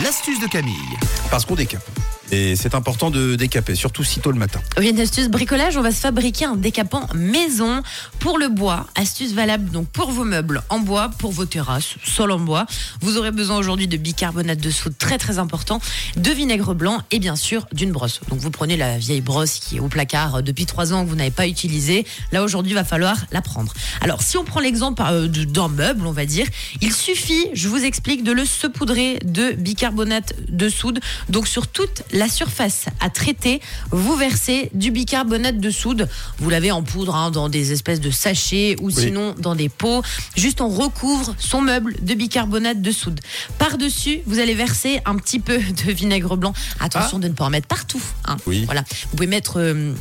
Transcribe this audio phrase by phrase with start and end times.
[0.00, 0.76] L'astuce de Camille.
[1.28, 1.82] Parce qu'on décape.
[2.32, 4.60] Et c'est important de décaper, surtout si tôt le matin.
[4.78, 7.82] Oui, une astuce bricolage, on va se fabriquer un décapant maison
[8.18, 8.86] pour le bois.
[8.96, 12.66] Astuce valable donc pour vos meubles en bois, pour vos terrasses, sol en bois.
[13.00, 15.80] Vous aurez besoin aujourd'hui de bicarbonate de soude, très très important,
[16.16, 18.20] de vinaigre blanc et bien sûr d'une brosse.
[18.28, 21.16] Donc vous prenez la vieille brosse qui est au placard depuis trois ans que vous
[21.16, 22.06] n'avez pas utilisée.
[22.32, 23.72] Là aujourd'hui, il va falloir la prendre.
[24.00, 26.46] Alors si on prend l'exemple euh, d'un meuble, on va dire,
[26.80, 30.98] il suffit, je vous explique, de le saupoudrer de bicarbonate de soude.
[31.28, 36.08] Donc sur toute la surface à traiter, vous versez du bicarbonate de soude.
[36.38, 40.02] Vous l'avez en poudre hein, dans des espèces de sachets ou sinon dans des pots.
[40.36, 43.20] Juste on recouvre son meuble de bicarbonate de soude.
[43.58, 46.52] Par-dessus, vous allez verser un petit peu de vinaigre blanc.
[46.80, 48.02] Attention de ne pas en mettre partout.
[48.26, 48.36] hein.
[48.46, 48.64] Oui.
[48.64, 48.82] Voilà.
[49.10, 49.92] Vous pouvez mettre euh,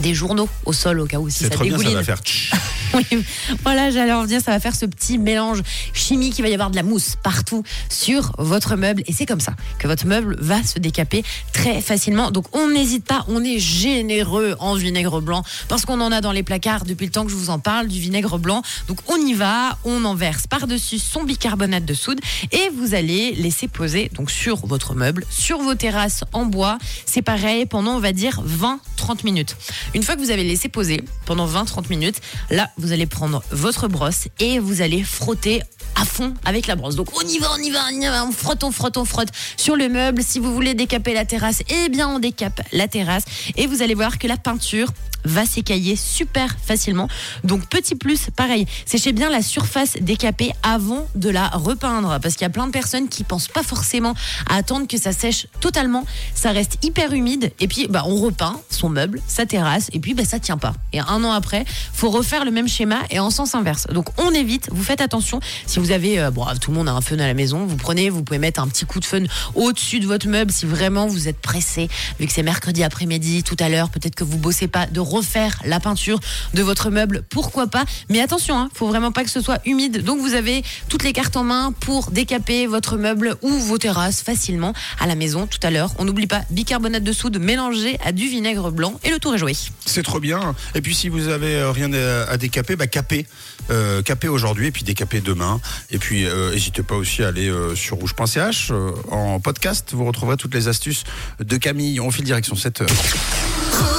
[0.00, 1.98] des journaux au sol au cas où si ça trop bien, ça dégouline.
[1.98, 2.20] va faire.
[3.62, 5.62] Voilà, j'allais en dire, ça va faire ce petit mélange
[5.92, 6.38] chimique.
[6.38, 9.02] Il va y avoir de la mousse partout sur votre meuble.
[9.06, 12.30] Et c'est comme ça que votre meuble va se décaper très facilement.
[12.30, 16.32] Donc, on n'hésite pas, on est généreux en vinaigre blanc parce qu'on en a dans
[16.32, 18.62] les placards depuis le temps que je vous en parle, du vinaigre blanc.
[18.86, 22.20] Donc, on y va, on en verse par-dessus son bicarbonate de soude
[22.52, 26.78] et vous allez laisser poser donc sur votre meuble, sur vos terrasses en bois.
[27.06, 29.56] C'est pareil pendant, on va dire, 20-30 minutes.
[29.94, 33.88] Une fois que vous avez laissé poser pendant 20-30 minutes, là, vous allez prendre votre
[33.88, 35.62] brosse et vous allez frotter
[36.00, 36.96] à fond avec la brosse.
[36.96, 39.88] Donc on y va, on y va, on frotte, on frotte, on frotte sur le
[39.88, 40.22] meuble.
[40.22, 43.24] Si vous voulez décaper la terrasse, eh bien on décape la terrasse
[43.56, 44.88] et vous allez voir que la peinture
[45.24, 47.08] va s'écailler super facilement.
[47.44, 52.42] Donc petit plus, pareil, séchez bien la surface décapée avant de la repeindre parce qu'il
[52.42, 54.14] y a plein de personnes qui pensent pas forcément
[54.48, 56.04] à attendre que ça sèche totalement.
[56.34, 60.14] Ça reste hyper humide et puis bah, on repeint son meuble, sa terrasse et puis
[60.14, 60.74] bah, ça tient pas.
[60.92, 63.86] Et un an après, faut refaire le même schéma et en sens inverse.
[63.92, 65.40] Donc on évite, vous faites attention.
[65.66, 67.76] Si vous avez, euh, bon, tout le monde a un fun à la maison, vous
[67.76, 71.06] prenez, vous pouvez mettre un petit coup de fun au-dessus de votre meuble si vraiment
[71.06, 74.68] vous êtes pressé, vu que c'est mercredi après-midi, tout à l'heure, peut-être que vous bossez
[74.68, 76.20] pas, de refaire la peinture
[76.54, 77.84] de votre meuble, pourquoi pas.
[78.08, 80.04] Mais attention, hein, faut vraiment pas que ce soit humide.
[80.04, 84.22] Donc vous avez toutes les cartes en main pour décaper votre meuble ou vos terrasses
[84.22, 85.92] facilement à la maison tout à l'heure.
[85.98, 89.38] On n'oublie pas bicarbonate de soude mélangé à du vinaigre blanc et le tour est
[89.38, 89.56] joué.
[89.86, 90.54] C'est trop bien.
[90.74, 93.26] Et puis si vous avez euh, rien à, décaper, bah capez.
[93.70, 95.60] Euh, aujourd'hui et puis décapez demain.
[95.90, 99.90] Et puis euh, n'hésitez pas aussi à aller euh, sur rouge.ch euh, en podcast.
[99.92, 101.04] Vous retrouverez toutes les astuces
[101.40, 102.00] de Camille.
[102.00, 103.97] On file direction 7 heures.